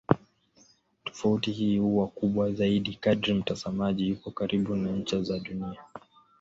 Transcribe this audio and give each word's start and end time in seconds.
Tofauti 1.03 1.51
hii 1.51 1.77
huwa 1.77 2.07
kubwa 2.07 2.51
zaidi 2.51 2.95
kadri 2.95 3.33
mtazamaji 3.33 4.09
yupo 4.09 4.31
karibu 4.31 4.75
na 4.75 4.89
ncha 4.91 5.21
za 5.21 5.39
Dunia. 5.39 5.79